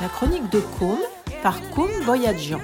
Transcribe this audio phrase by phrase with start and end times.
[0.00, 0.98] La chronique de Côme
[1.42, 2.60] par Côme Voyageant.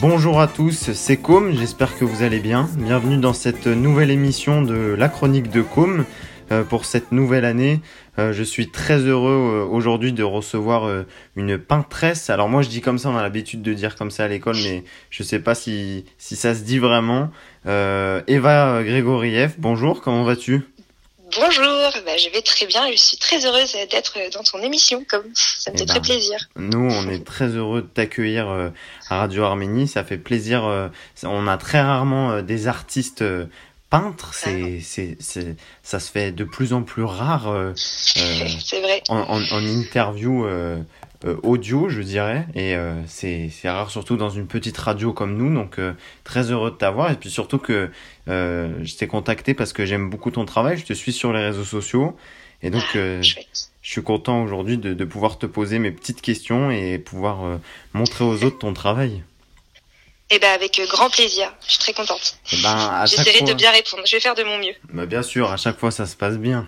[0.00, 2.68] Bonjour à tous, c'est Com, j'espère que vous allez bien.
[2.76, 6.04] Bienvenue dans cette nouvelle émission de La Chronique de Com euh,
[6.68, 7.80] pour cette nouvelle année.
[8.18, 11.04] Euh, je suis très heureux euh, aujourd'hui de recevoir
[11.36, 12.30] une peintresse.
[12.30, 14.56] Alors moi je dis comme ça, on a l'habitude de dire comme ça à l'école,
[14.62, 17.30] mais je sais pas si, si ça se dit vraiment.
[17.66, 20.62] Eva Grégoriev, bonjour, comment vas-tu?
[21.36, 22.90] Bonjour, bah, je vais très bien.
[22.92, 26.04] Je suis très heureuse d'être dans ton émission, comme ça me eh fait très ben,
[26.04, 26.38] plaisir.
[26.56, 28.68] Nous, on est très heureux de t'accueillir euh,
[29.08, 29.88] à Radio Arménie.
[29.88, 30.64] Ça fait plaisir.
[30.64, 30.88] Euh,
[31.24, 33.24] on a très rarement euh, des artistes
[34.00, 34.34] peintres.
[34.34, 37.52] C'est, c'est, c'est, ça se fait de plus en plus rare.
[37.76, 39.02] c'est vrai.
[39.08, 40.46] En, en, en interview
[41.24, 42.46] euh, audio, je dirais.
[42.54, 45.52] Et euh, c'est rare, surtout dans une petite radio comme nous.
[45.54, 47.10] Donc, euh, très heureux de t'avoir.
[47.12, 47.90] Et puis surtout que
[48.26, 50.76] je t'ai contacté parce que j'aime beaucoup ton travail.
[50.76, 52.16] Je te suis sur les réseaux sociaux.
[52.62, 53.36] Et donc, ah, je
[53.82, 57.58] suis content aujourd'hui de, de, pouvoir te poser mes petites questions et pouvoir
[57.92, 59.22] montrer aux autres ton travail.
[60.36, 62.38] Eh ben avec grand plaisir, je suis très contente.
[62.52, 64.74] Eh ben, J'essaierai de bien répondre, je vais faire de mon mieux.
[64.92, 66.66] Bah bien sûr, à chaque fois ça se passe bien.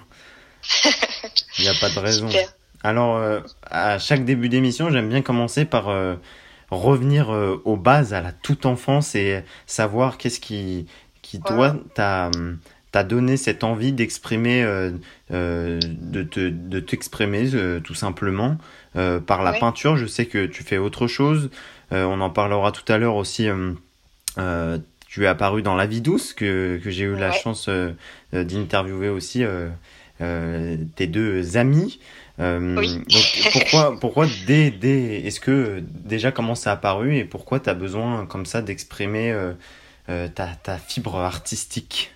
[1.58, 2.28] Il n'y a pas de raison.
[2.84, 6.14] Alors, euh, à chaque début d'émission, j'aime bien commencer par euh,
[6.70, 10.86] revenir euh, aux bases, à la toute enfance et savoir qu'est-ce qui,
[11.22, 12.30] qui toi, t'a
[13.02, 14.62] donné cette envie d'exprimer,
[15.30, 17.50] de t'exprimer
[17.82, 18.58] tout simplement
[18.94, 19.96] par la peinture.
[19.96, 21.50] Je sais que tu fais autre chose.
[21.90, 23.48] On en parlera tout à l'heure aussi.
[25.08, 27.68] tu es apparu dans La vie douce, que, que j'ai eu la chance
[28.32, 29.44] d'interviewer aussi
[30.18, 31.98] tes deux amis.
[32.38, 37.60] Euh, donc pourquoi, pourquoi dès, dès est-ce que déjà comment ça a apparu et pourquoi
[37.60, 39.52] tu as besoin comme ça d'exprimer euh,
[40.08, 42.12] euh, ta, ta fibre artistique?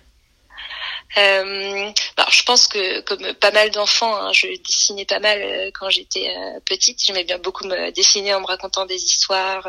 [1.17, 5.89] Euh, bah, je pense que comme pas mal d'enfants, hein, je dessinais pas mal quand
[5.89, 6.33] j'étais
[6.65, 7.03] petite.
[7.03, 9.67] J'aimais bien beaucoup me dessiner en me racontant des histoires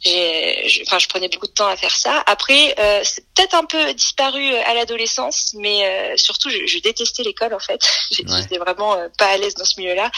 [0.00, 2.22] j'ai, enfin, je prenais beaucoup de temps à faire ça.
[2.26, 6.78] Après, euh, c'est peut-être un peu disparu euh, à l'adolescence, mais euh, surtout, je, je,
[6.78, 7.86] détestais l'école en fait.
[8.10, 10.10] J'étais vraiment euh, pas à l'aise dans ce milieu-là,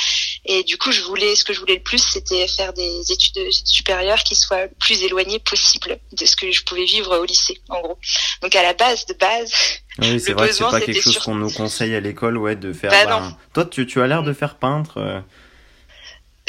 [0.45, 3.41] et du coup, je voulais, ce que je voulais le plus, c'était faire des études
[3.65, 7.61] supérieures qui soient le plus éloignées possible de ce que je pouvais vivre au lycée,
[7.69, 7.99] en gros.
[8.41, 9.53] Donc à la base, de base.
[9.99, 12.73] Oui, c'est vrai que c'est pas quelque chose qu'on nous conseille à l'école, ouais, de
[12.73, 12.91] faire.
[12.91, 15.25] Bah, bah, toi, tu, tu as l'air de faire peintre.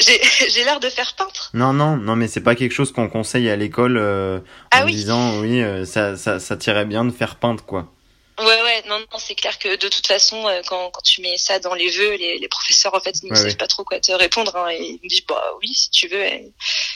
[0.00, 1.50] J'ai l'air de faire peintre.
[1.54, 4.40] Non, non, non, mais c'est pas quelque chose qu'on conseille à l'école euh,
[4.70, 7.93] ah en disant oui, euh, ça, ça, ça tirait bien de faire peindre, quoi.
[8.36, 11.36] Ouais, ouais, non, non, c'est clair que de toute façon, euh, quand, quand tu mets
[11.36, 14.10] ça dans les vœux, les, les professeurs, en fait, ne savent pas trop quoi te
[14.10, 14.56] répondre.
[14.56, 16.24] Hein, et ils me disent, bah oui, si tu veux,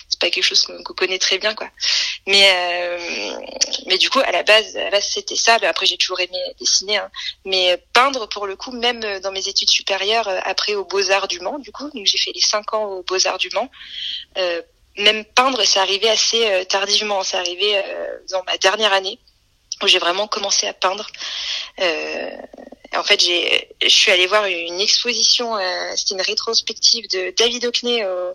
[0.08, 1.70] c'est pas quelque chose qu'on connaît très bien, quoi.
[2.26, 3.38] Mais, euh,
[3.86, 5.58] mais du coup, à la base, base c'était ça.
[5.62, 6.96] Après, j'ai toujours aimé dessiner.
[6.96, 7.10] Hein.
[7.44, 11.38] Mais peindre, pour le coup, même dans mes études supérieures, euh, après aux Beaux-Arts du
[11.38, 13.70] Mans, du coup, donc j'ai fait les cinq ans aux Beaux-Arts du Mans.
[14.38, 14.60] Euh,
[14.96, 17.22] même peindre, c'est arrivé assez tardivement.
[17.22, 17.80] C'est arrivé
[18.30, 19.20] dans ma dernière année
[19.82, 21.06] où j'ai vraiment commencé à peindre.
[21.80, 22.30] Euh,
[22.96, 25.60] en fait, j'ai, je suis allée voir une exposition, euh,
[25.94, 28.34] c'était une rétrospective de David Hockney au,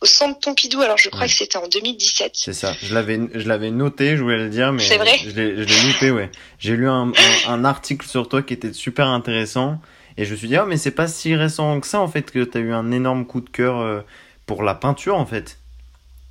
[0.00, 0.80] au Centre Pompidou.
[0.80, 2.32] Alors, je crois que c'était en 2017.
[2.34, 2.74] C'est ça.
[2.82, 5.18] Je l'avais, je l'avais noté, je voulais le dire, mais c'est vrai.
[5.18, 6.30] je l'ai, je l'ai loupé, ouais.
[6.58, 7.12] J'ai lu un,
[7.46, 9.78] un, article sur toi qui était super intéressant,
[10.16, 12.30] et je me suis dit, oh, mais c'est pas si récent que ça, en fait,
[12.30, 14.00] que tu as eu un énorme coup de cœur euh,
[14.46, 15.58] pour la peinture, en fait.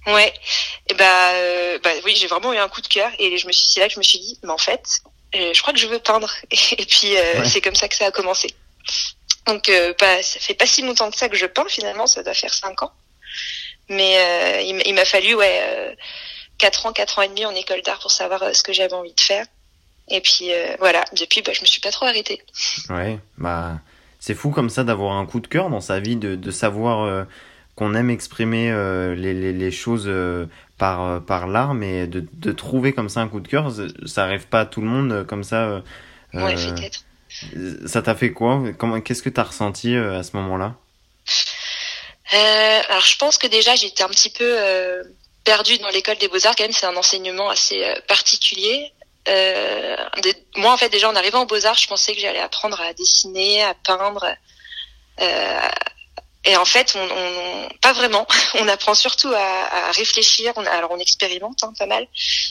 [0.07, 0.33] Ouais,
[0.89, 3.51] et bah, euh, bah oui, j'ai vraiment eu un coup de cœur et je me
[3.51, 5.01] suis, c'est là que je me suis dit, mais en fait,
[5.35, 6.31] euh, je crois que je veux peindre.
[6.51, 8.49] Et puis euh, c'est comme ça que ça a commencé.
[9.45, 12.33] Donc bah, ça fait pas si longtemps que ça que je peins finalement, ça doit
[12.33, 12.91] faire cinq ans.
[13.87, 15.97] Mais il, m'a fallu ouais
[16.59, 19.13] quatre ans, quatre ans et demi en école d'art pour savoir ce que j'avais envie
[19.13, 19.45] de faire.
[20.09, 22.43] Et puis voilà, depuis bah, je me suis pas trop arrêtée.
[22.89, 23.79] Ouais, bah
[24.19, 27.25] c'est fou comme ça d'avoir un coup de cœur dans sa vie, de, de savoir
[27.79, 30.47] qu'on aime exprimer euh, les, les, les, choses euh,
[30.79, 33.71] par, euh, par l'art, mais de, de, trouver comme ça un coup de cœur,
[34.05, 35.83] ça arrive pas à tout le monde comme ça.
[36.33, 37.03] ouais, peut-être.
[37.85, 38.63] Ça t'a fait quoi?
[39.05, 40.75] Qu'est-ce que tu as ressenti à ce moment-là?
[42.89, 44.57] Alors, je pense que déjà, j'étais un petit peu
[45.43, 46.55] perdue dans l'école des beaux-arts.
[46.55, 48.91] Quand même, c'est un enseignement assez particulier.
[49.29, 49.95] Euh,
[50.55, 53.63] moi, en fait, déjà en arrivant aux Beaux-Arts, je pensais que j'allais apprendre à dessiner,
[53.63, 54.25] à peindre,
[55.21, 55.59] euh,
[56.45, 58.25] et en fait, on, on, pas vraiment.
[58.55, 60.53] On apprend surtout à, à réfléchir.
[60.55, 62.07] On, alors, on expérimente hein, pas mal,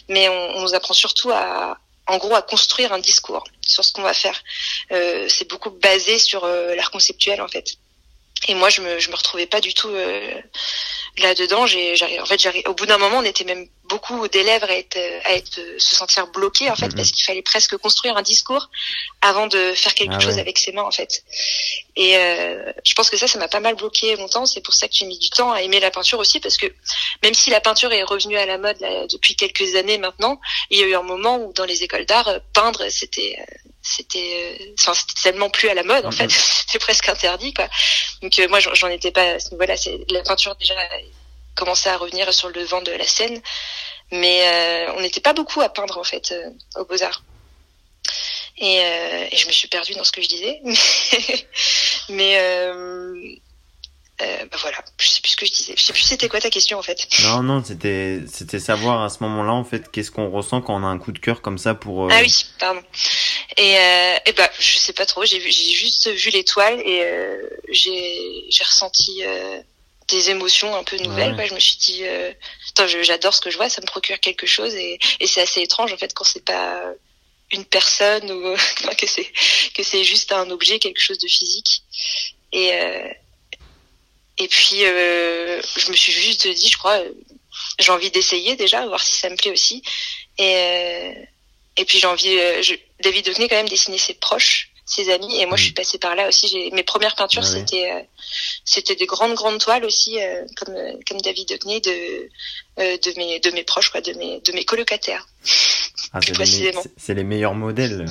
[0.08, 4.02] mais on, nous apprend surtout à, en gros, à construire un discours sur ce qu'on
[4.02, 4.42] va faire.
[4.92, 7.76] Euh, c'est beaucoup basé sur euh, l'art conceptuel, en fait.
[8.46, 10.40] Et moi, je me, je me retrouvais pas du tout euh,
[11.16, 14.98] là-dedans, j'ai, en fait, au bout d'un moment, on était même beaucoup d'élèves à être,
[15.24, 18.68] à être, se sentir bloqués en fait, parce qu'il fallait presque construire un discours
[19.22, 21.24] avant de faire quelque ah chose avec ses mains en fait.
[21.96, 24.46] Et euh, je pense que ça, ça m'a pas mal bloqué longtemps.
[24.46, 26.66] C'est pour ça que j'ai mis du temps à aimer la peinture aussi, parce que
[27.22, 30.38] même si la peinture est revenue à la mode là, depuis quelques années maintenant,
[30.70, 33.68] il y a eu un moment où dans les écoles d'art, euh, peindre c'était euh,
[33.96, 36.30] c'était enfin c'était tellement plus à la mode en fait.
[36.68, 37.68] C'était presque interdit quoi.
[38.22, 40.74] Donc moi j'en étais pas voilà c'est la peinture déjà
[41.58, 43.40] commençait à revenir sur le devant de la scène.
[44.10, 47.22] Mais euh, on n'était pas beaucoup à peindre en fait euh, aux Beaux Arts.
[48.56, 50.60] Et, euh, et, je me suis perdue dans ce que je disais,
[52.08, 52.36] mais
[54.18, 55.74] bah voilà, je sais plus ce que je disais.
[55.76, 57.06] Je sais plus c'était quoi ta question en fait.
[57.22, 60.84] Non non, c'était c'était savoir à ce moment-là en fait qu'est-ce qu'on ressent quand on
[60.84, 62.10] a un coup de cœur comme ça pour.
[62.10, 62.82] Ah oui, pardon.
[63.56, 63.74] Et,
[64.26, 65.24] et bah je sais pas trop.
[65.24, 67.04] J'ai vu j'ai juste vu l'étoile et
[67.70, 69.22] j'ai j'ai ressenti
[70.08, 71.36] des émotions un peu nouvelles.
[71.46, 72.32] Je me suis dit, euh,
[73.02, 75.92] j'adore ce que je vois, ça me procure quelque chose et, et c'est assez étrange
[75.92, 76.82] en fait quand c'est pas
[77.52, 78.54] une personne ou
[78.98, 79.30] que c'est
[79.74, 81.82] que c'est juste un objet, quelque chose de physique.
[82.52, 83.08] Et euh,
[84.38, 87.00] et puis euh, je me suis juste dit, je crois,
[87.78, 89.82] j'ai envie d'essayer déjà, voir si ça me plaît aussi.
[90.38, 91.14] Et
[91.76, 95.40] et puis j'ai envie, je, David devenait quand même dessiner ses proches ses amis.
[95.40, 95.74] Et moi je suis mm.
[95.74, 96.48] passée par là aussi.
[96.48, 98.00] J'ai mes premières peintures ah c'était euh,
[98.64, 102.28] c'était des grandes grandes toiles aussi euh, comme euh, comme David Hockney de
[102.78, 105.26] de mes de mes proches quoi de mes de mes colocataires.
[106.12, 106.20] Ah,
[106.96, 108.06] c'est les, meilleurs modèles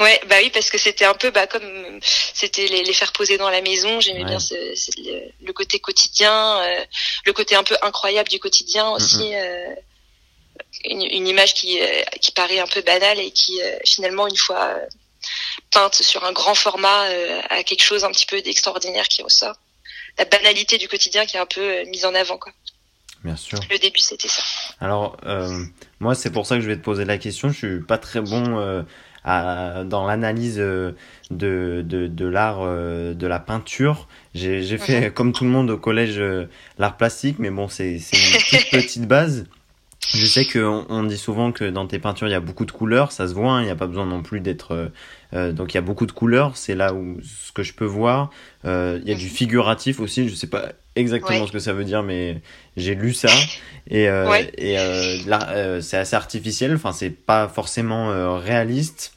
[0.00, 3.38] Ouais, bah oui, parce que c'était un peu bah comme c'était les, les, faire poser
[3.38, 4.00] dans la maison.
[4.00, 4.54] J'aimais bien ce,
[5.40, 6.60] le, côté quotidien,
[7.24, 9.32] le côté un peu incroyable du quotidien aussi.
[10.84, 11.78] une, une, image qui
[12.20, 14.80] qui paraît un peu banale et qui finalement une fois
[15.70, 19.56] peinte sur un grand format euh, à quelque chose un petit peu d'extraordinaire qui ressort.
[20.18, 22.52] La banalité du quotidien qui est un peu euh, mise en avant, quoi.
[23.24, 23.58] Bien sûr.
[23.70, 24.42] Le début, c'était ça.
[24.80, 25.64] Alors, euh,
[26.00, 27.50] moi, c'est pour ça que je vais te poser la question.
[27.50, 28.84] Je suis pas très bon
[29.24, 30.94] à, dans l'analyse de,
[31.30, 34.08] de, de l'art de la peinture.
[34.34, 36.22] J'ai fait, comme tout le monde au collège,
[36.78, 39.46] l'art plastique, mais bon, c'est une toute petite base.
[40.08, 42.72] Je sais qu'on on dit souvent que dans tes peintures, il y a beaucoup de
[42.72, 44.72] couleurs, ça se voit, hein, il n'y a pas besoin non plus d'être...
[44.72, 44.88] Euh,
[45.32, 47.86] euh, donc il y a beaucoup de couleurs, c'est là où ce que je peux
[47.86, 48.30] voir.
[48.66, 51.84] Euh, il y a du figuratif aussi, je sais pas exactement ce que ça veut
[51.84, 52.42] dire, mais
[52.76, 53.30] j'ai lu ça.
[53.90, 54.04] Et,
[54.58, 54.76] et
[55.80, 59.14] c'est assez artificiel, enfin c'est pas forcément réaliste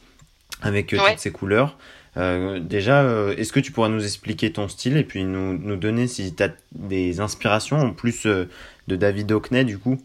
[0.61, 1.77] avec toutes ces couleurs.
[2.15, 3.03] déjà,
[3.35, 6.43] est-ce que tu pourras nous expliquer ton style et puis nous, nous donner si tu
[6.43, 8.47] as des inspirations en plus de
[8.95, 9.99] David Hockney du coup?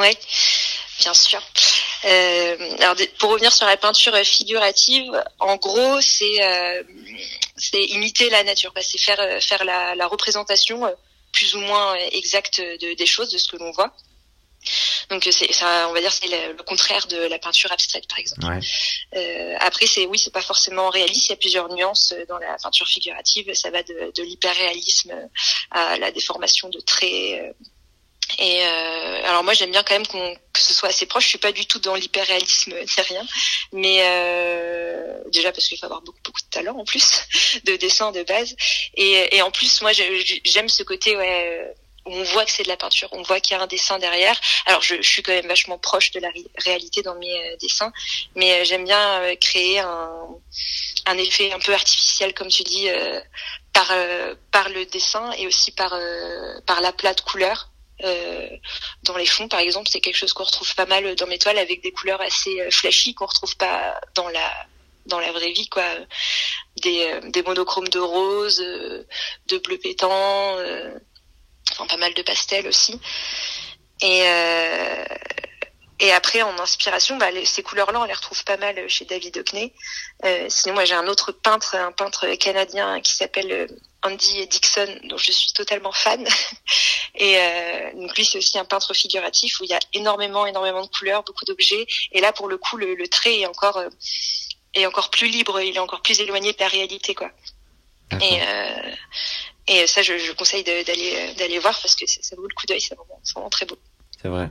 [0.00, 0.16] Oui,
[1.00, 1.42] bien sûr.
[2.04, 6.82] Euh, alors pour revenir sur la peinture figurative, en gros, c'est euh,
[7.56, 10.94] c'est imiter la nature, c'est faire euh, faire la, la, représentation
[11.32, 13.94] plus ou moins exacte de, des choses, de ce que l'on voit.
[15.10, 18.46] Donc c'est ça, on va dire c'est le, contraire de la peinture abstraite par exemple.
[19.14, 22.56] Euh, après c'est oui c'est pas forcément réaliste, il y a plusieurs nuances dans la
[22.62, 23.52] peinture figurative.
[23.54, 25.12] Ça va de, de l'hyperréalisme
[25.70, 27.54] à la déformation de traits
[28.38, 31.24] et euh, alors moi j'aime bien quand même qu'on que ce soit assez proche.
[31.24, 33.26] Je suis pas du tout dans l'hyperréalisme ni rien,
[33.72, 37.22] mais euh, déjà parce qu'il faut avoir beaucoup beaucoup de talent en plus
[37.64, 38.56] de dessin de base.
[38.94, 41.74] Et, et en plus moi j'aime ce côté ouais
[42.06, 43.98] où on voit que c'est de la peinture, on voit qu'il y a un dessin
[43.98, 44.38] derrière.
[44.66, 47.92] Alors je, je, suis quand même vachement proche de la réalité dans mes euh, dessins,
[48.34, 50.28] mais euh, j'aime bien euh, créer un,
[51.06, 52.88] un effet un peu artificiel comme tu dis
[53.72, 53.92] par
[54.50, 55.94] par le dessin et aussi par
[56.66, 57.70] par la plate couleur
[58.02, 58.48] euh,
[59.04, 61.58] dans les fonds, par exemple, c'est quelque chose qu'on retrouve pas mal dans mes toiles
[61.58, 64.50] avec des couleurs assez euh, flashy qu'on retrouve pas dans la
[65.06, 65.84] dans la vraie vie, quoi.
[66.82, 70.56] Des, euh, des monochromes de rose, de bleu pétant,
[71.72, 72.98] enfin pas mal de pastels aussi.
[74.00, 74.22] Et
[76.00, 79.72] et après, en inspiration, bah, ces couleurs-là, on les retrouve pas mal chez David Hockney.
[80.24, 83.68] Euh, sinon, moi, j'ai un autre peintre, un peintre canadien qui s'appelle
[84.04, 86.26] Andy Dixon, dont je suis totalement fan.
[87.14, 90.82] Et euh, donc lui, c'est aussi un peintre figuratif où il y a énormément, énormément
[90.82, 91.86] de couleurs, beaucoup d'objets.
[92.12, 93.88] Et là, pour le coup, le, le trait est encore euh,
[94.74, 97.30] est encore plus libre, il est encore plus éloigné de la réalité, quoi.
[98.20, 98.90] Et euh,
[99.66, 102.80] et ça, je, je conseille d'aller d'aller voir parce que ça vaut le coup d'œil,
[102.80, 103.78] c'est vraiment, vraiment très beau.
[104.20, 104.50] C'est vrai.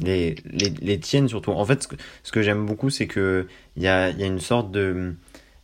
[0.00, 1.52] Les, les, les, tiennes surtout.
[1.52, 1.96] En fait, ce que,
[2.32, 3.46] que j'aime beaucoup, c'est que
[3.76, 5.14] il y a, y a une sorte de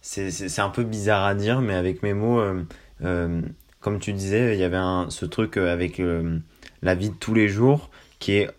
[0.00, 2.62] c'est un peu bizarre à dire, mais avec mes mots, euh,
[3.04, 3.42] euh,
[3.80, 6.00] comme tu disais, il y avait un, ce truc euh, avec
[6.82, 8.50] la vie de tous les jours qui est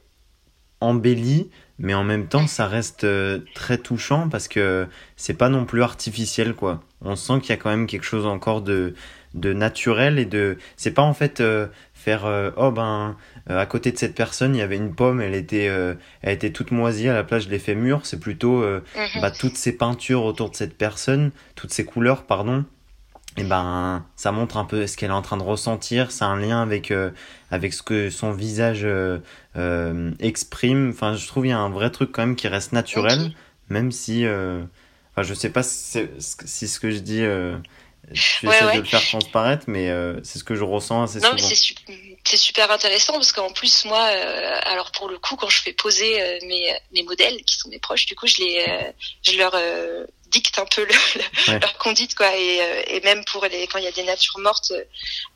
[0.80, 1.50] embelli,
[1.82, 5.82] mais en même temps, ça reste euh, très touchant parce que c'est pas non plus
[5.82, 6.84] artificiel, quoi.
[7.02, 8.94] On sent qu'il y a quand même quelque chose encore de,
[9.34, 10.60] de naturel et de.
[10.78, 14.60] C'est pas en fait euh, faire euh, oh ben à côté de cette personne il
[14.60, 17.58] y avait une pomme, elle était elle était toute moisie à la place je l'ai
[17.58, 17.76] fait.
[18.04, 18.82] C'est plutôt mhm.
[19.20, 22.66] bah, toutes ces peintures autour de cette personne, toutes ces couleurs, pardon
[23.38, 26.12] et ben ça montre un peu ce qu'elle est en train de ressentir.
[26.12, 27.12] C'est un lien avec euh,
[27.50, 29.20] avec ce que son visage euh,
[29.56, 30.90] euh, exprime.
[30.94, 33.34] Enfin je trouve il y a un vrai truc quand même qui reste naturel
[33.70, 37.24] même si enfin je sais pas si, si, ce que je dis
[38.14, 39.90] tu essaies de le faire transparaître mais
[40.24, 41.56] c'est ce que je ressens assez non, souvent.
[42.26, 44.04] c'est super intéressant parce qu'en plus moi
[44.66, 48.08] alors pour le coup quand je fais poser mes mes modèles qui sont mes proches
[48.08, 49.56] du coup je les je leur
[50.32, 52.36] dicte un peu le, leur conduite quoi.
[52.36, 54.84] Et, euh, et, même pour les quand il y a des natures mortes euh,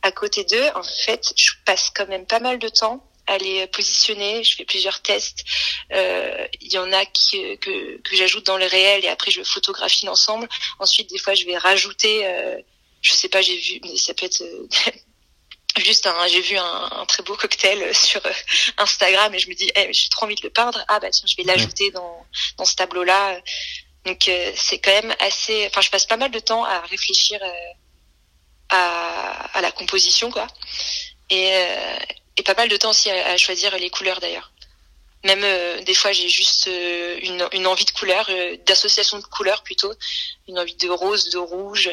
[0.02, 3.68] à côté d'eux en fait je passe quand même pas mal de temps à les
[3.68, 4.44] positionner.
[4.44, 5.44] Je fais plusieurs tests.
[5.92, 9.44] Euh, il y en a qui, que, que j'ajoute dans le réel et après je
[9.44, 10.48] photographie l'ensemble.
[10.80, 12.58] Ensuite des fois je vais rajouter euh,
[13.02, 14.44] je sais pas j'ai vu mais ça peut être
[15.78, 18.22] juste un j'ai vu un, un, très beau cocktail sur
[18.78, 20.84] Instagram et je me dis hey, j'ai trop envie de le peindre.
[20.88, 22.26] Ah bah tiens je vais l'ajouter dans
[22.58, 23.40] dans ce tableau là
[24.06, 25.66] donc euh, c'est quand même assez.
[25.68, 27.50] Enfin, je passe pas mal de temps à réfléchir euh,
[28.70, 30.48] à, la composition, quoi,
[31.30, 31.98] et, euh,
[32.38, 34.52] et pas mal de temps aussi à, choisir les couleurs d'ailleurs.
[35.24, 38.30] Même des fois, j'ai juste une, envie de couleur,
[38.68, 39.92] d'association de couleurs plutôt,
[40.48, 41.90] une envie de rose, de rouge,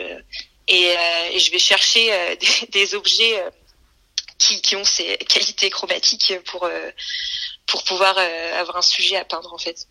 [0.68, 0.94] et,
[1.38, 3.42] je vais chercher des, des, objets
[4.38, 6.68] qui, qui, ont ces qualités chromatiques pour
[7.66, 9.86] pour pouvoir avoir un sujet à peindre en fait.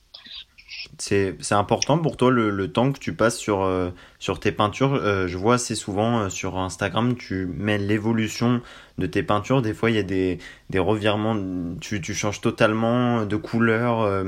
[0.98, 4.94] C'est important pour toi le, le, temps que tu passes sur, euh, sur tes peintures.
[4.94, 8.62] Euh, je vois assez souvent euh, sur Instagram, tu mets l'évolution
[8.98, 9.62] de tes peintures.
[9.62, 10.38] Des fois, il y a des,
[10.70, 11.36] des revirements,
[11.80, 14.24] tu, tu changes totalement de couleur,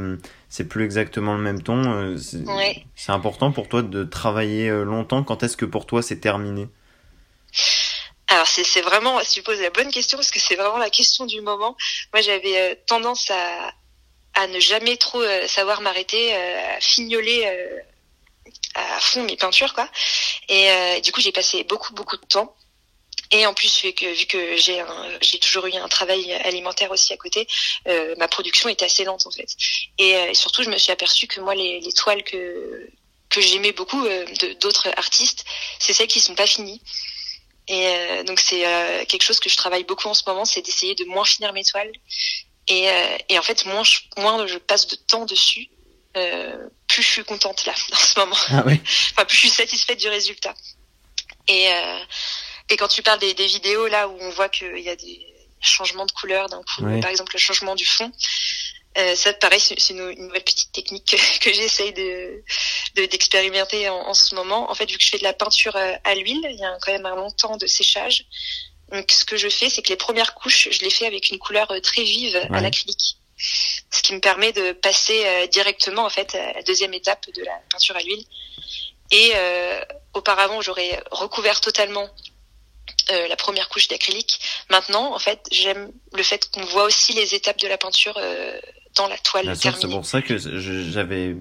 [0.49, 2.15] c'est plus exactement le même ton.
[2.17, 5.23] C'est important pour toi de travailler longtemps.
[5.23, 6.67] Quand est-ce que pour toi c'est terminé?
[8.29, 11.41] Alors c'est vraiment, tu poses la bonne question, parce que c'est vraiment la question du
[11.41, 11.75] moment.
[12.13, 13.73] Moi j'avais tendance à,
[14.33, 17.79] à ne jamais trop euh, savoir m'arrêter, euh, à fignoler euh,
[18.75, 19.87] à fond mes peintures quoi.
[20.49, 22.55] Et du coup j'ai passé beaucoup beaucoup de temps.
[23.31, 24.83] Et en plus, vu que, vu que j'ai
[25.21, 27.47] j'ai toujours eu un travail alimentaire aussi à côté,
[27.87, 29.47] euh, ma production était assez lente en fait.
[29.97, 32.87] Et, euh, surtout, je me suis aperçue que moi, les, les toiles que
[33.29, 34.25] que j'aimais beaucoup euh,
[34.61, 35.45] d'autres artistes,
[35.79, 36.81] c'est celles qui sont pas finies.
[37.67, 37.87] Et
[38.25, 38.65] donc c'est
[39.07, 41.63] quelque chose que je travaille beaucoup en ce moment, c'est d'essayer de moins finir mes
[41.63, 41.93] toiles
[42.67, 45.69] et, euh, et en fait, moins je, moins je passe de temps dessus,
[46.15, 48.37] euh, plus je suis contente là, en ce moment.
[48.49, 48.79] Ah oui.
[49.11, 50.53] enfin, plus je suis satisfaite du résultat.
[51.47, 51.99] Et, euh,
[52.69, 55.27] et quand tu parles des, des vidéos là où on voit qu'il y a des
[55.59, 58.11] changements de couleur d'un coup, par exemple le changement du fond,
[58.97, 62.43] euh, ça pareil c'est une, une, nouvelle petite technique que, que j'essaye de
[62.95, 64.69] d'expérimenter en, en, ce moment.
[64.69, 66.77] En fait, vu que je fais de la peinture euh, à l'huile, il y a
[66.81, 68.25] quand même un long temps de séchage.
[68.93, 71.39] Donc, ce que je fais, c'est que les premières couches, je les fais avec une
[71.39, 73.17] couleur euh, très vive à l'acrylique.
[73.37, 77.43] Ce qui me permet de passer euh, directement, en fait, à la deuxième étape de
[77.43, 78.23] la peinture à l'huile.
[79.11, 79.81] Et euh,
[80.13, 82.07] auparavant, j'aurais recouvert totalement
[83.11, 84.39] euh, la première couche d'acrylique.
[84.69, 88.59] Maintenant, en fait, j'aime le fait qu'on voit aussi les étapes de la peinture euh,
[88.95, 91.35] dans la toile C'est pour ça que j'avais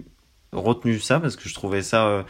[0.53, 2.25] retenu ça parce que je trouvais ça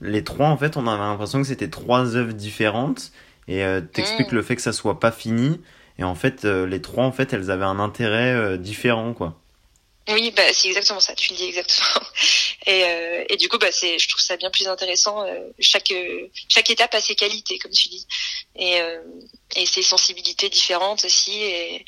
[0.00, 3.12] les trois en fait, on avait l'impression que c'était trois œuvres différentes
[3.48, 4.36] et euh, t'expliques mm.
[4.36, 5.60] le fait que ça soit pas fini.
[5.98, 9.36] Et en fait euh, les trois en fait elles avaient un intérêt euh, différent quoi.
[10.08, 11.14] Oui bah c'est exactement ça.
[11.14, 12.06] Tu le dis exactement.
[12.66, 15.24] Et, euh, et du coup bah c'est je trouve ça bien plus intéressant
[15.58, 15.94] chaque
[16.48, 18.06] chaque étape a ses qualités comme tu dis.
[18.56, 18.78] Et
[19.56, 21.86] et ses sensibilités différentes aussi et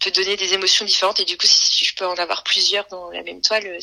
[0.00, 1.20] peut donner des émotions différentes.
[1.20, 3.78] Et du coup si je peux en avoir plusieurs dans la même toile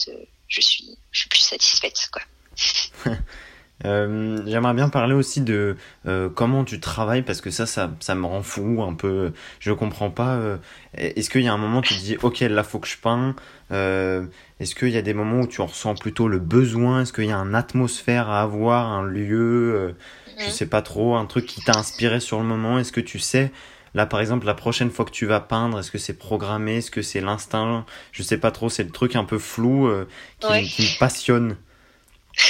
[0.48, 2.24] je suis je suis plus satisfaite quoi
[3.84, 5.76] Euh, J'aimerais bien parler aussi de
[6.08, 9.34] euh, comment tu travailles parce que ça, ça, ça me rend fou un peu.
[9.60, 10.36] Je comprends pas.
[10.36, 10.58] Euh,
[10.94, 12.98] Est-ce qu'il y a un moment où tu te dis, ok, là faut que je
[12.98, 13.36] peins.
[13.72, 14.26] Euh,
[14.62, 17.32] Est-ce qu'il y a des moments où tu ressens plutôt le besoin Est-ce qu'il y
[17.34, 19.92] a une atmosphère à avoir, un lieu euh,
[20.38, 22.80] Je sais pas trop, un truc qui t'a inspiré sur le moment.
[22.80, 23.52] Est-ce que tu sais
[23.94, 26.92] Là, par exemple, la prochaine fois que tu vas peindre, est-ce que c'est programmé Est-ce
[26.92, 28.70] que c'est l'instinct Je sais pas trop.
[28.70, 29.90] C'est le truc un peu flou
[30.40, 31.56] qui, qui me passionne.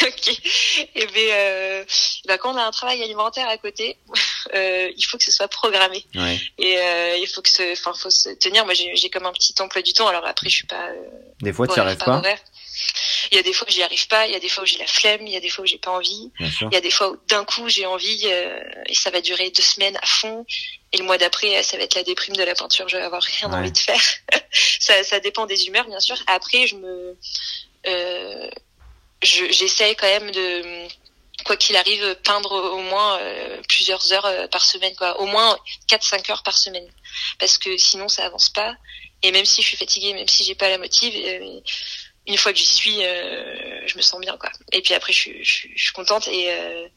[0.07, 0.27] ok.
[0.27, 1.85] Et eh ben, euh,
[2.25, 3.97] bah, quand on a un travail alimentaire à côté,
[4.55, 6.05] euh, il faut que ce soit programmé.
[6.15, 6.39] Ouais.
[6.57, 8.65] Et euh, il faut que ce, enfin, faut se tenir.
[8.65, 10.07] Moi, j'ai comme un petit emploi du temps.
[10.07, 10.89] Alors après, je suis pas.
[10.89, 11.09] Euh,
[11.41, 12.21] Des fois, tu n'y arrives pas.
[12.23, 12.37] Il
[13.31, 14.65] il y a des fois où j'y arrive pas, il y a des fois où
[14.65, 16.81] j'ai la flemme, il y a des fois où j'ai pas envie, il y a
[16.81, 20.05] des fois où d'un coup j'ai envie euh, et ça va durer deux semaines à
[20.05, 20.45] fond
[20.91, 23.21] et le mois d'après ça va être la déprime de la peinture, je vais avoir
[23.21, 24.01] rien envie de faire.
[24.79, 26.17] ça, ça dépend des humeurs bien sûr.
[26.27, 27.17] Après je me
[27.87, 28.49] euh,
[29.25, 30.87] j'essaie quand même de
[31.43, 35.57] quoi qu'il arrive peindre au moins euh, plusieurs heures euh, par semaine quoi, au moins
[35.87, 36.87] 4 5 heures par semaine
[37.39, 38.75] parce que sinon ça avance pas
[39.21, 41.13] et même si je suis fatiguée, même si j'ai pas la motive
[42.27, 44.49] une fois que j'y suis, euh, je me sens bien quoi.
[44.71, 46.87] Et puis après, je suis, je je suis contente et euh,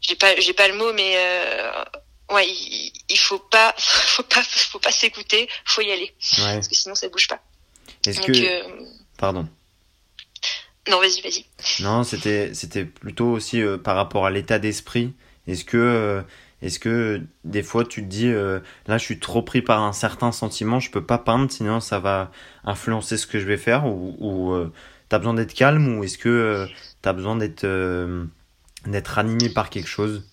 [0.00, 1.84] j'ai pas, j'ai pas le mot, mais euh,
[2.30, 6.54] ouais, il, il, faut pas, faut pas, faut pas s'écouter, faut y aller, ouais.
[6.54, 7.40] parce que sinon ça bouge pas.
[8.06, 8.86] Est-ce que, euh,
[9.18, 9.48] pardon.
[10.90, 11.44] Non, vas-y, vas-y.
[11.82, 15.14] Non, c'était, c'était plutôt aussi euh, par rapport à l'état d'esprit.
[15.46, 16.22] Est-ce que euh,
[16.62, 19.92] est-ce que des fois tu te dis euh, là je suis trop pris par un
[19.92, 22.30] certain sentiment, je peux pas peindre sinon ça va
[22.64, 24.70] influencer ce que je vais faire ou, ou
[25.08, 26.66] t'as besoin d'être calme ou est-ce que
[27.02, 27.66] t'as besoin d'être
[28.86, 30.24] d'être animé par quelque chose?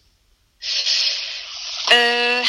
[1.93, 2.41] Euh,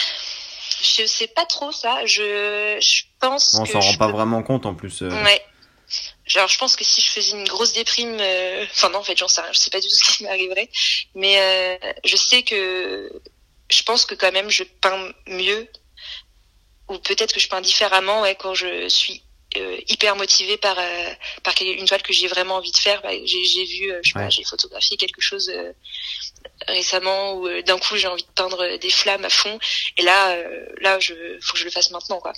[0.83, 2.05] Je sais pas trop ça.
[2.07, 3.55] Je, je pense.
[3.55, 5.03] On s'en rend pas vraiment compte en plus.
[5.03, 5.43] Ouais.
[6.25, 8.15] Genre, je pense que si je faisais une grosse déprime,
[8.71, 10.71] enfin non, en fait, j'en sais rien, je sais pas du tout ce qui m'arriverait,
[11.15, 13.11] mais je sais que
[13.73, 15.69] je pense que quand même je peins mieux.
[16.89, 19.23] Ou peut-être que je peins différemment ouais, quand je suis
[19.57, 23.01] euh, hyper motivée par euh, par une toile que j'ai vraiment envie de faire.
[23.03, 24.25] Bah, j'ai j'ai vu euh, je sais ouais.
[24.25, 25.73] pas j'ai photographié quelque chose euh,
[26.69, 29.59] récemment où euh, d'un coup j'ai envie de peindre des flammes à fond.
[29.97, 30.37] Et là
[30.81, 32.33] là je faut que je le fasse maintenant quoi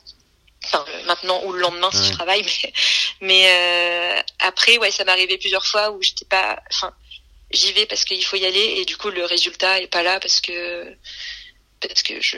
[0.65, 1.97] enfin maintenant ou le lendemain ouais.
[1.97, 2.45] si je travaille
[3.21, 6.93] mais mais après ouais ça m'est arrivé plusieurs fois où j'étais pas enfin
[7.51, 10.21] j'y vais parce qu'il faut y aller et du coup le résultat est pas là
[10.21, 10.95] parce que
[11.81, 12.37] parce que je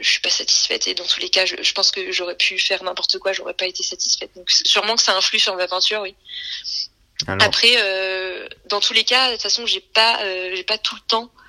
[0.00, 2.58] je suis pas satisfaite et dans tous les cas je, je pense que j'aurais pu
[2.58, 6.02] faire n'importe quoi j'aurais pas été satisfaite donc sûrement que ça influe sur ma peinture
[6.02, 6.14] oui
[7.26, 7.46] Alors...
[7.46, 10.94] après euh, dans tous les cas de toute façon j'ai pas euh, j'ai pas tout
[10.94, 11.47] le temps euh,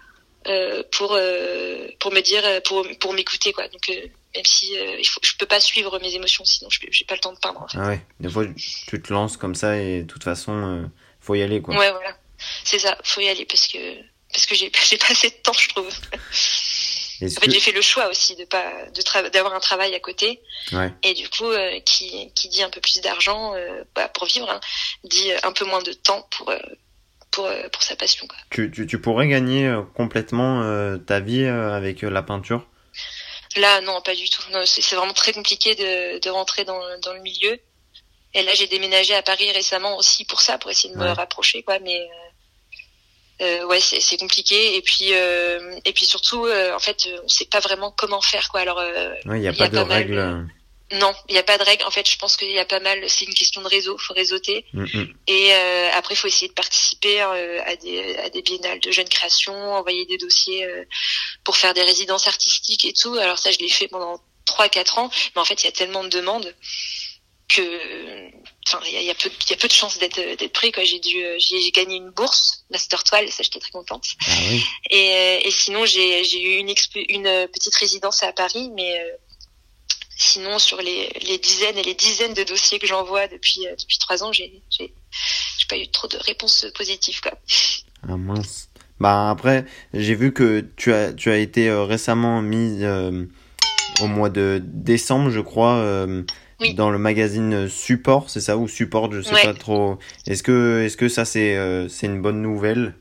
[0.92, 5.20] pour euh, pour me dire pour pour m'écouter quoi donc euh, même si il faut
[5.24, 7.68] je peux pas suivre mes émotions sinon je j'ai pas le temps de peindre en
[7.68, 7.78] fait.
[7.80, 8.46] ah ouais des fois
[8.88, 12.16] tu te lances comme ça et de toute façon faut y aller quoi ouais voilà
[12.64, 13.78] c'est ça, faut y aller parce que
[14.32, 15.90] parce que j'ai j'ai pas assez de temps, je trouve.
[17.22, 17.52] En fait, que...
[17.52, 20.42] j'ai fait le choix aussi de pas de d'avoir un travail à côté.
[20.72, 20.90] Ouais.
[21.04, 24.50] Et du coup, euh, qui qui dit un peu plus d'argent euh, bah, pour vivre,
[24.50, 24.62] hein,
[25.04, 26.58] dit un peu moins de temps pour euh,
[27.40, 28.28] pour pour sa passion.
[28.28, 28.38] Quoi.
[28.50, 32.68] Tu, tu tu pourrais gagner complètement ta vie avec la peinture?
[33.56, 34.42] Là, non, pas du tout.
[34.66, 37.60] C'est vraiment très compliqué de de rentrer dans dans le milieu.
[38.34, 41.64] Et là, j'ai déménagé à Paris récemment aussi pour ça, pour essayer de me rapprocher,
[41.64, 41.80] quoi.
[41.80, 42.08] Mais
[43.42, 44.76] euh, ouais, c'est compliqué.
[44.76, 48.50] Et puis, euh, et puis surtout, euh, en fait, on sait pas vraiment comment faire,
[48.50, 48.60] quoi.
[48.62, 48.84] Alors,
[49.26, 50.16] il n'y a, pas de règles.
[50.16, 50.48] Mal...
[50.92, 51.84] Non, il n'y a pas de règles.
[51.86, 53.08] En fait, je pense qu'il y a pas mal.
[53.08, 53.98] C'est une question de réseau.
[53.98, 54.66] Faut réseauter.
[54.74, 55.14] Mm -hmm.
[55.28, 55.54] Et
[56.00, 60.06] après, il faut essayer de participer à des à des biennales de jeunes créations, envoyer
[60.06, 60.66] des dossiers
[61.44, 63.16] pour faire des résidences artistiques et tout.
[63.26, 65.10] Alors ça, je l'ai fait pendant trois quatre ans.
[65.32, 66.50] Mais en fait, il y a tellement de demandes
[67.50, 68.30] que
[68.68, 70.54] enfin il y a, y a, peu il y a peu de chances d'être d'être
[70.54, 74.32] pris quoi j'ai dû j'ai gagné une bourse master toile ça j'étais très contente ah
[74.50, 74.64] oui.
[74.92, 76.74] et et sinon j'ai j'ai eu une
[77.10, 79.18] une petite résidence à Paris mais euh,
[80.20, 83.98] sinon sur les les dizaines et les dizaines de dossiers que j'envoie depuis euh, depuis
[83.98, 84.62] trois ans j'ai
[85.70, 87.32] pas eu trop de réponses positives quoi
[88.08, 92.80] ah mince bah après j'ai vu que tu as tu as été euh, récemment mise
[92.82, 93.26] euh,
[94.02, 96.06] au mois de décembre je crois
[96.62, 96.74] oui.
[96.74, 99.44] dans le magazine Support, c'est ça ou Support, je sais ouais.
[99.44, 99.98] pas trop.
[100.28, 102.96] Est-ce que est-ce que ça c'est c'est une bonne nouvelle?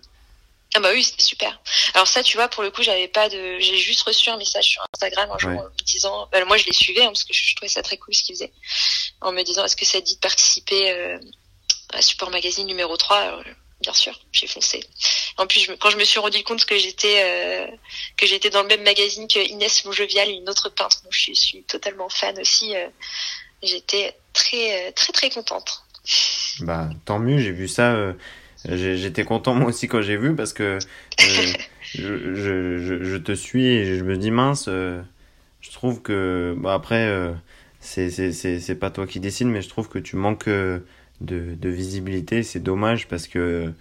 [0.74, 1.60] Ah bah oui, c'était super.
[1.94, 4.66] Alors ça, tu vois, pour le coup, j'avais pas de, j'ai juste reçu un message
[4.66, 5.58] sur Instagram un jour ouais.
[5.58, 7.96] en me disant, bah, moi je les suivais hein, parce que je, trouvais ça très
[7.96, 8.52] cool ce qu'ils faisaient,
[9.20, 11.18] en me disant est-ce que ça te dit de participer euh,
[11.94, 13.42] à Support Magazine numéro 3 Alors,
[13.80, 14.84] bien sûr, j'ai foncé.
[15.38, 17.66] En plus, je me, quand je me suis rendu compte que j'étais euh,
[18.18, 21.34] que j'étais dans le même magazine que Inès Mongevial, une autre peintre dont je suis,
[21.34, 22.88] je suis totalement fan aussi, euh,
[23.62, 25.82] j'étais très très très contente.
[26.60, 27.96] Bah tant mieux, j'ai vu ça.
[28.64, 30.78] J'étais content moi aussi quand j'ai vu parce que euh,
[31.80, 34.66] je, je, je, je, te suis et je me dis mince.
[34.68, 35.00] Euh,
[35.60, 37.32] je trouve que bon après euh,
[37.80, 40.82] c'est c'est pas toi qui décide, mais je trouve que tu manques de
[41.20, 42.42] de visibilité.
[42.42, 43.72] C'est dommage parce que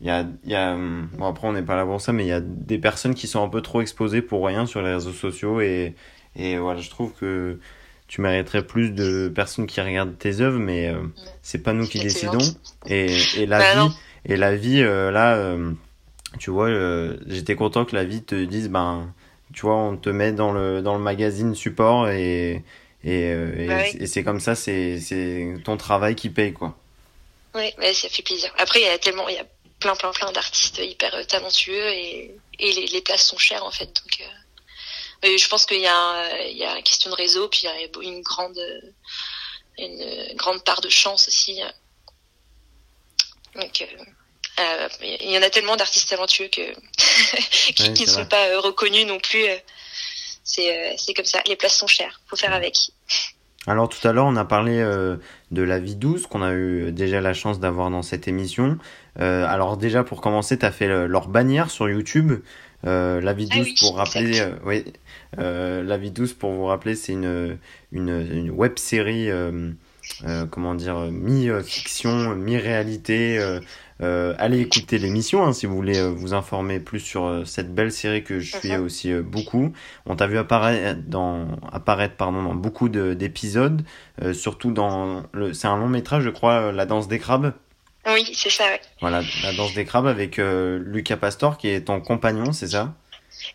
[0.00, 2.28] il y a, y a bon après on n'est pas là pour ça mais il
[2.28, 5.12] y a des personnes qui sont un peu trop exposées pour rien sur les réseaux
[5.12, 5.94] sociaux et
[6.36, 7.58] et voilà je trouve que
[8.06, 11.02] tu mériterais plus de personnes qui regardent tes œuvres, mais euh,
[11.42, 12.38] c'est pas nous qui décidons.
[12.86, 13.06] Et,
[13.36, 13.94] et la bah, vie.
[14.26, 15.72] Et la vie, euh, là, euh,
[16.38, 19.12] tu vois, euh, j'étais content que la vie te dise, ben,
[19.52, 22.64] tu vois, on te met dans le dans le magazine support et
[23.04, 23.98] et, et, bah oui.
[24.00, 26.76] et c'est comme ça, c'est c'est ton travail qui paye quoi.
[27.54, 28.52] Ouais, ça fait plaisir.
[28.58, 29.46] Après, il y a tellement, il y a
[29.78, 33.84] plein, plein, plein d'artistes hyper talentueux et, et les, les, places sont chères en fait.
[33.84, 34.28] Donc,
[35.22, 38.08] je pense qu'il y a, il y a une question de réseau, puis il y
[38.08, 38.58] a une grande,
[39.78, 41.62] une grande part de chance aussi.
[43.56, 44.04] Donc, euh,
[44.60, 46.62] euh il y en a tellement d'artistes talentueux que
[47.72, 49.44] qui ne sont pas euh, reconnus non plus.
[50.44, 51.40] C'est, comme ça.
[51.46, 52.20] Les places sont chères.
[52.26, 52.76] Faut faire avec.
[53.66, 55.16] Alors tout à l'heure, on a parlé euh,
[55.50, 58.78] de la vie douce qu'on a eu déjà la chance d'avoir dans cette émission.
[59.20, 62.32] Euh, alors déjà pour commencer, tu as fait leur bannière sur YouTube.
[62.86, 64.84] Euh, la vie ah douce pour rappeler, oui,
[65.38, 67.58] la vie douce pour vous rappeler, c'est une,
[67.92, 69.30] une, une web série,
[70.50, 73.60] comment dire, mi-fiction, mi-réalité
[74.02, 77.72] euh, allez écouter l'émission hein, si vous voulez euh, vous informer plus sur euh, cette
[77.72, 79.72] belle série que je suis aussi beaucoup.
[80.06, 83.82] On t'a vu apparaître dans, apparaître pardon, dans beaucoup d'épisodes,
[84.32, 87.52] surtout dans le, c'est un long métrage je crois, La danse des crabes.
[88.06, 88.64] Oui, c'est ça.
[89.00, 92.94] Voilà, La danse des crabes avec Lucas Pastor qui est ton compagnon, c'est ça?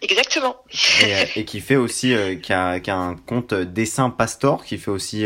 [0.01, 0.57] Exactement.
[1.01, 4.91] Et, et, qui fait aussi, qui, a, qui, a, un compte dessin Pastor, qui fait
[4.91, 5.25] aussi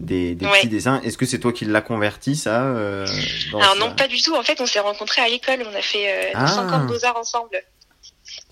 [0.00, 1.00] des, des petits dessins.
[1.02, 3.06] Est-ce que c'est toi qui l'as converti, ça euh,
[3.54, 4.34] Alors non, pas du tout.
[4.34, 5.64] En fait, on s'est rencontrés à l'école.
[5.70, 6.46] On a fait euh, ah.
[6.46, 7.62] 5 ans de beaux-arts ensemble.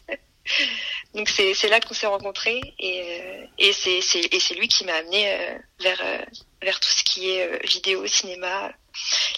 [1.15, 5.59] Donc c'est là qu'on s'est rencontrés et, euh, et c'est lui qui m'a amené euh,
[5.81, 6.19] vers, euh,
[6.63, 8.73] vers tout ce qui est vidéo, cinéma,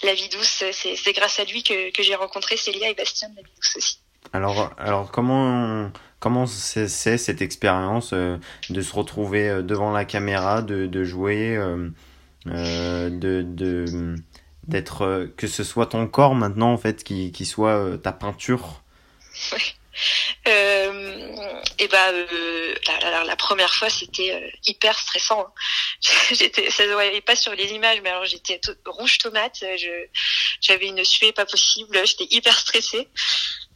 [0.03, 0.63] la vie douce.
[0.71, 3.75] C'est grâce à lui que, que j'ai rencontré Célia et Bastien de la vie douce
[3.75, 3.99] aussi.
[4.33, 11.03] Alors, alors comment comment c'est cette expérience de se retrouver devant la caméra, de, de
[11.03, 11.57] jouer,
[12.45, 14.15] de, de
[14.67, 18.81] d'être que ce soit ton corps maintenant en fait qui, qui soit ta peinture?
[20.47, 22.75] Euh, et bah euh,
[23.25, 25.41] la, première fois c'était euh, hyper stressant.
[25.41, 25.51] Hein.
[26.31, 29.63] j'étais, ça se voyait pas sur les images, mais alors j'étais rouge tomate.
[30.61, 31.99] J'avais une suée pas possible.
[32.05, 33.07] J'étais hyper stressée.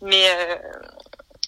[0.02, 0.56] Mais euh,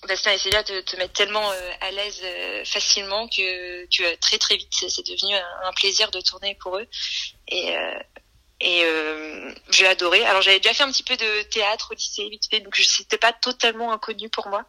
[0.07, 2.21] Bastien et de te mettre tellement euh, à l'aise
[2.65, 6.87] facilement que tu très très vite c'est devenu un, plaisir de tourner pour eux.
[7.47, 7.75] Et
[8.61, 10.23] et euh, j'ai adoré.
[10.25, 13.17] Alors j'avais déjà fait un petit peu de théâtre au lycée vite fait, donc c'était
[13.17, 14.63] pas totalement inconnu pour moi.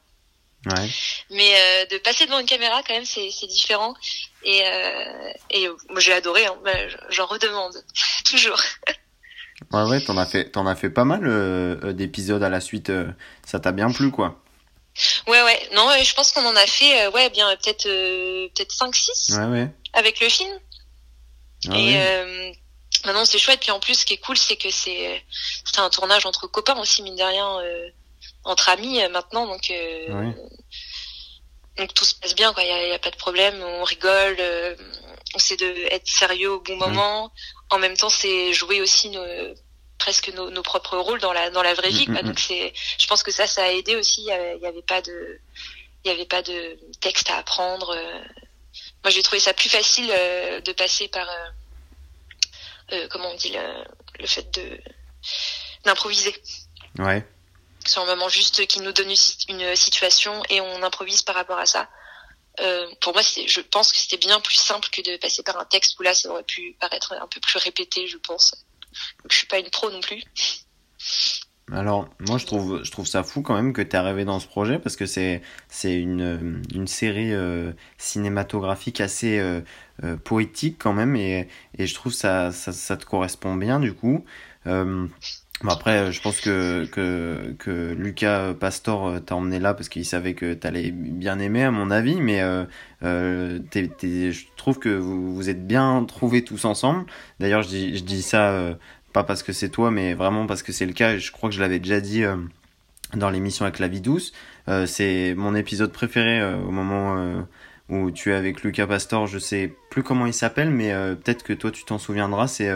[0.65, 0.89] Ouais.
[1.31, 3.95] Mais euh, de passer devant une caméra quand même c'est différent
[4.45, 5.69] et euh, et
[5.99, 6.47] j'ai adoré.
[6.47, 6.57] Hein.
[6.65, 6.73] Bah,
[7.11, 7.85] j'en redemande
[8.25, 8.61] toujours.
[9.73, 12.91] Ouais ouais t'en as fait t'en as fait pas mal euh, d'épisodes à la suite.
[12.91, 13.11] Euh,
[13.45, 14.41] ça t'a bien plu quoi.
[15.27, 19.37] Ouais ouais non je pense qu'on en a fait ouais bien peut-être peut-être 5 6
[19.39, 19.71] ouais, ouais.
[19.95, 20.53] avec le film.
[21.71, 22.53] Ah et
[23.05, 23.61] Maintenant, c'est chouette.
[23.61, 25.25] Puis en plus, ce qui est cool, c'est que c'est
[25.65, 27.89] c'est un tournage entre copains aussi, mine de rien, euh,
[28.45, 29.47] entre amis euh, maintenant.
[29.47, 30.33] Donc, euh,
[31.77, 32.53] donc tout se passe bien.
[32.53, 32.63] Quoi.
[32.63, 33.61] Il y a, y a, pas de problème.
[33.63, 34.37] On rigole.
[35.35, 37.33] On sait de être sérieux au bon moment.
[37.71, 39.25] En même temps, c'est jouer aussi nos,
[39.99, 42.07] presque nos, nos, propres rôles dans la dans la vraie vie.
[42.07, 42.23] Quoi.
[42.23, 44.23] Donc c'est, je pense que ça, ça a aidé aussi.
[44.23, 45.41] Il y avait, pas de
[46.05, 47.97] il y avait pas de texte à apprendre.
[49.05, 51.29] Moi, j'ai trouvé ça plus facile de passer par
[52.93, 53.85] euh, comment on dit, le,
[54.21, 54.81] le fait de
[55.85, 56.35] d'improviser.
[56.99, 57.27] Ouais.
[57.85, 59.13] C'est un moment juste qui nous donne
[59.49, 61.89] une situation et on improvise par rapport à ça.
[62.61, 65.65] Euh, pour moi, je pense que c'était bien plus simple que de passer par un
[65.65, 68.55] texte où là, ça aurait pu paraître un peu plus répété, je pense.
[69.29, 70.23] Je suis pas une pro non plus.
[71.73, 74.39] Alors, moi, je trouve, je trouve ça fou quand même que tu es arrivé dans
[74.41, 75.41] ce projet parce que c'est,
[75.83, 79.63] une, une série euh, cinématographique assez euh,
[80.25, 84.25] poétique quand même et, et je trouve ça, ça, ça te correspond bien du coup.
[85.71, 90.55] Après, je pense que, que, que Lucas Pastor t'a emmené là parce qu'il savait que
[90.55, 92.41] tu allais bien aimer, à mon avis, mais
[93.03, 97.07] je trouve que vous vous êtes bien trouvés tous ensemble.
[97.41, 98.77] D'ailleurs, je dis, je dis ça
[99.13, 101.19] pas parce que c'est toi, mais vraiment parce que c'est le cas.
[101.19, 102.37] Je crois que je l'avais déjà dit euh,
[103.15, 104.33] dans l'émission avec la vie douce.
[104.69, 107.45] Euh, c'est mon épisode préféré euh, au moment
[107.89, 109.27] où tu es avec Lucas Pastor.
[109.27, 112.49] Je sais plus comment il s'appelle, mais peut-être que toi tu t'en souviendras.
[112.49, 112.71] C'est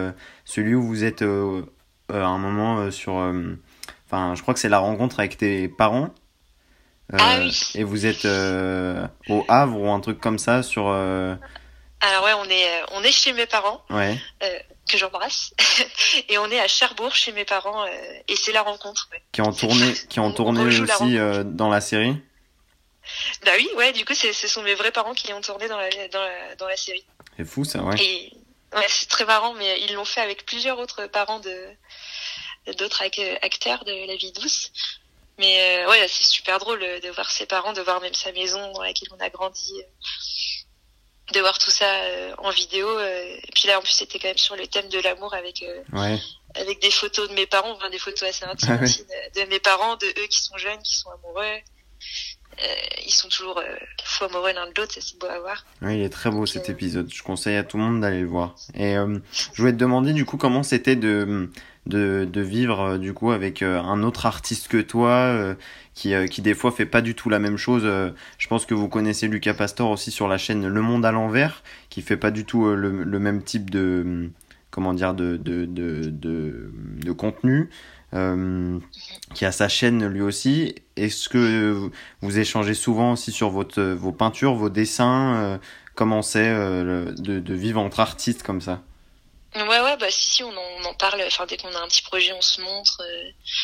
[0.45, 1.25] celui où vous êtes
[2.13, 3.15] à un moment sur.
[4.07, 6.11] Enfin, je crois que c'est la rencontre avec tes parents.
[7.13, 7.73] ah oui.
[7.75, 8.25] Et vous êtes
[9.29, 10.89] au Havre ou un truc comme ça sur.
[10.89, 13.83] Alors ouais, on est on est chez mes parents.
[13.91, 14.19] Ouais
[14.87, 15.53] que j'embrasse.
[16.29, 17.89] et on est à Cherbourg chez mes parents euh,
[18.29, 19.09] et c'est la rencontre.
[19.33, 22.17] Qui ont tourné, qui ont tourné aussi euh, dans la série.
[23.45, 23.93] Bah oui, ouais.
[23.93, 26.67] Du coup, ce sont mes vrais parents qui ont tourné dans la dans la, dans
[26.67, 27.05] la série.
[27.37, 27.97] C'est fou ça, ouais.
[28.01, 28.33] Et,
[28.75, 31.69] ouais, c'est très marrant, mais ils l'ont fait avec plusieurs autres parents de
[32.79, 34.73] d'autres acteurs de La Vie douce.
[35.39, 38.73] Mais euh, ouais, c'est super drôle de voir ses parents, de voir même sa maison
[38.73, 39.85] dans laquelle on a grandi
[41.33, 42.89] de voir tout ça euh, en vidéo.
[42.89, 45.63] Euh, et puis là, en plus, c'était quand même sur le thème de l'amour avec
[45.63, 46.17] euh,
[46.55, 49.61] avec des photos de mes parents, enfin des photos assez intimes ah aussi de, mes
[49.61, 51.59] parents, de eux qui sont jeunes, qui sont amoureux.
[52.59, 52.67] Euh,
[53.07, 55.65] ils sont toujours euh, fou amoureux l'un de l'autre, c'est beau à voir.
[55.83, 57.13] Oui, il est très beau cet épisode.
[57.13, 58.55] Je conseille à tout le monde d'aller le voir.
[58.75, 61.51] Et je voulais te demander du coup comment c'était de
[61.87, 65.55] de, de vivre du coup avec un autre artiste que toi
[65.95, 67.85] qui, qui des fois fait pas du tout la même chose.
[68.39, 71.63] je pense que vous connaissez Lucas Pastor aussi sur la chaîne Le Monde à l'envers,
[71.91, 74.31] qui fait pas du tout le, le même type de
[74.77, 76.71] comment dire de, de, de, de,
[77.07, 77.71] de contenu.
[78.15, 78.79] Euh,
[79.35, 80.77] qui a sa chaîne lui aussi.
[80.97, 81.91] Est-ce que
[82.23, 85.59] vous échangez souvent aussi sur votre, vos peintures, vos dessins euh,
[85.97, 88.81] Comment c'est euh, de, de, vivre entre artistes comme ça?
[89.57, 91.21] Ouais, ouais, bah si, si, on en, on en parle.
[91.27, 93.03] Enfin, dès qu'on a un petit projet, on se montre.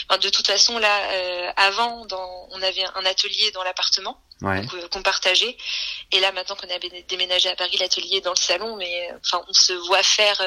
[0.08, 4.62] Enfin, de toute façon, là, avant, dans, on avait un atelier dans l'appartement ouais.
[4.90, 5.56] qu'on partageait.
[6.10, 6.78] Et là, maintenant qu'on a
[7.08, 10.40] déménagé à Paris, l'atelier est dans le salon, mais enfin, on se voit faire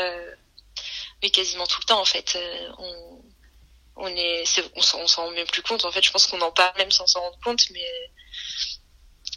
[1.21, 2.35] mais quasiment tout le temps en fait.
[2.35, 3.21] Euh, on,
[3.97, 4.43] on est,
[4.75, 5.85] on s'en rend même plus compte.
[5.85, 8.11] En fait, je pense qu'on en parle même sans s'en rendre compte, mais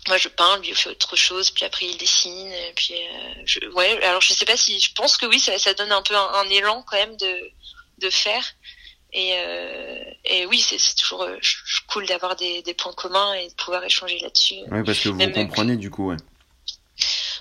[0.08, 3.60] moi je peins, lui il fait autre chose, puis après il dessine, puis euh, je,
[3.70, 4.02] ouais.
[4.04, 6.48] Alors je sais pas si, je pense que oui, ça, ça donne un peu un,
[6.50, 7.50] élan quand même de
[7.98, 8.44] de faire.
[9.12, 11.38] Et, euh, et oui, c'est toujours euh,
[11.88, 14.56] cool d'avoir des, des points communs et de pouvoir échanger là-dessus.
[14.70, 16.16] Oui, parce que vous comprenez du coup, ouais.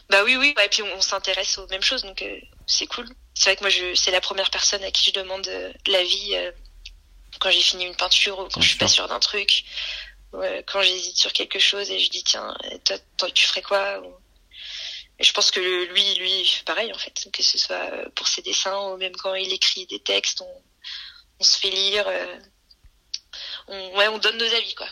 [0.09, 2.23] Bah oui, oui, et puis on, s'intéresse aux mêmes choses, donc
[2.67, 3.07] c'est cool.
[3.33, 6.35] C'est vrai que moi, je, c'est la première personne à qui je demande euh, l'avis
[6.35, 6.51] euh,
[7.39, 9.63] quand j'ai fini une peinture ou quand je suis pas sûre d'un truc,
[10.31, 12.55] quand j'hésite sur quelque chose et je dis tiens,
[13.17, 14.01] toi, tu ferais quoi
[15.19, 18.43] et je pense que lui, lui, pareil en fait, que ce soit euh, pour ses
[18.43, 20.63] dessins ou même quand il écrit des textes, on,
[21.39, 22.05] on se fait lire,
[23.67, 24.87] on, ouais, on donne nos avis quoi,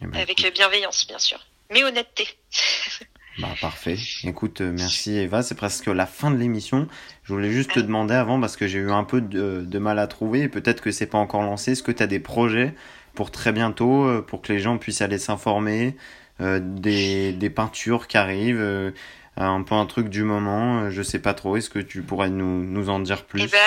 [0.00, 2.28] eh ben, avec bienveillance bien sûr, mais honnêteté.
[3.38, 3.96] Bah, parfait.
[4.24, 5.42] Écoute, euh, merci Eva.
[5.42, 6.88] C'est presque la fin de l'émission.
[7.22, 10.08] Je voulais juste te demander avant, parce que j'ai eu un peu de, mal à
[10.08, 11.72] trouver, et peut-être que c'est pas encore lancé.
[11.72, 12.74] Est-ce que tu as des projets
[13.14, 15.96] pour très bientôt, euh, pour que les gens puissent aller s'informer,
[16.40, 18.92] euh, des, des peintures qui arrivent,
[19.44, 21.56] un peu un truc du moment, je sais pas trop.
[21.56, 23.58] Est-ce que tu pourrais nous, nous en dire plus Eh ben,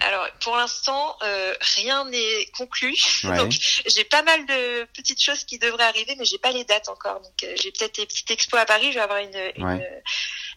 [0.00, 2.94] alors pour l'instant, euh, rien n'est conclu.
[3.24, 3.52] Donc
[3.86, 7.20] j'ai pas mal de petites choses qui devraient arriver, mais j'ai pas les dates encore.
[7.20, 8.92] Donc euh, j'ai peut-être des petites expos à Paris.
[8.92, 9.84] Je vais avoir une, une,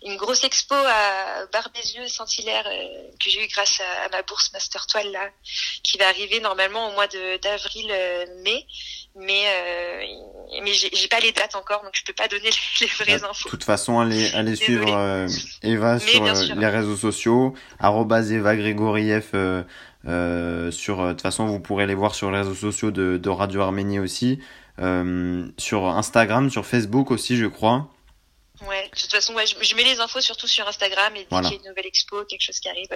[0.04, 4.52] une grosse expo à Barbézieux, Saint-Hilaire, euh, que j'ai eu grâce à, à, ma bourse
[4.54, 5.30] Master Toile là,
[5.84, 8.66] qui va arriver normalement au mois d'avril-mai
[9.16, 10.04] mais euh,
[10.64, 12.50] mais j'ai pas les dates encore donc je peux pas donner
[12.82, 13.46] les, vraies infos.
[13.46, 15.28] De toute façon allez allez suivre euh,
[15.64, 21.88] Eva sur euh, les réseaux sociaux Eva Grégoriev euh, sur de toute façon vous pourrez
[21.88, 24.40] les voir sur les réseaux sociaux de, de Radio Arménie aussi
[25.58, 27.88] sur Instagram sur Facebook aussi je crois.
[28.68, 31.52] Ouais, de toute façon ouais, je, mets les infos surtout sur Instagram et dès qu'il
[31.52, 32.88] y a une nouvelle expo quelque chose qui arrive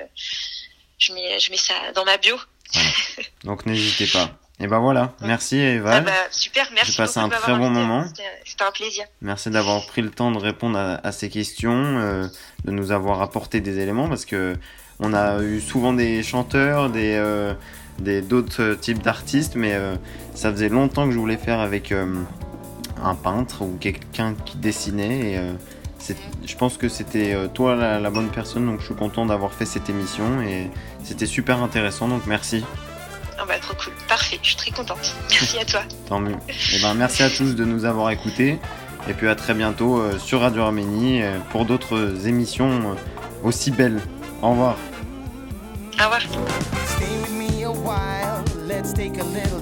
[0.98, 2.38] je mets je mets ça dans ma bio.
[3.44, 4.30] Donc n'hésitez pas.
[4.60, 5.96] Et ben voilà, merci Eva.
[5.96, 6.92] Ah bah, super, merci.
[6.92, 8.06] J'ai passé un très bon moment.
[8.46, 9.04] C'était un plaisir.
[9.22, 12.28] Merci d'avoir pris le temps de répondre à, ces questions, euh,
[12.64, 14.56] de nous avoir apporté des éléments parce que
[15.00, 17.54] on a eu souvent des chanteurs, des euh,
[18.00, 19.96] des d'autres types d'artistes, mais euh,
[20.36, 26.16] ça faisait longtemps que je voulais faire avec un peintre ou quelqu'un qui dessinait et
[26.46, 29.66] je pense que c'était toi la, la bonne personne, donc je suis content d'avoir fait
[29.66, 30.70] cette émission et
[31.04, 32.64] c'était super intéressant, donc merci.
[33.38, 35.14] Ah bah trop cool, parfait, je suis très contente.
[35.30, 35.82] Merci à toi.
[36.08, 36.36] Tant mieux.
[36.50, 38.60] Et eh ben merci à tous de nous avoir écoutés.
[39.08, 42.96] Et puis à très bientôt euh, sur Radio Arménie euh, pour d'autres émissions euh,
[43.44, 44.02] aussi belles.
[44.42, 44.78] Au revoir.
[46.00, 46.22] Au revoir.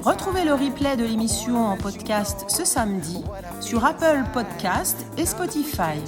[0.03, 3.23] Retrouvez le replay de l'émission en podcast ce samedi
[3.61, 5.99] sur Apple Podcast et Spotify.